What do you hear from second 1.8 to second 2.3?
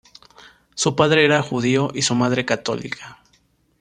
y su